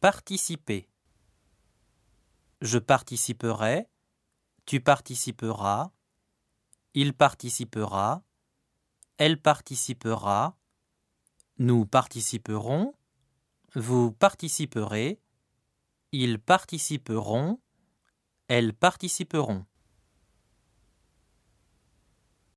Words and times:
Participer. 0.00 0.88
Je 2.60 2.78
participerai, 2.78 3.88
tu 4.64 4.80
participeras, 4.80 5.90
il 6.94 7.14
participera, 7.14 8.22
elle 9.16 9.40
participera, 9.42 10.56
nous 11.58 11.84
participerons, 11.84 12.94
vous 13.74 14.12
participerez, 14.12 15.20
ils 16.12 16.38
participeront, 16.38 17.58
elles 18.46 18.74
participeront. 18.74 19.66